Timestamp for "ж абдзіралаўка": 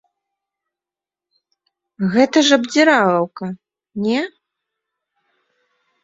2.47-3.45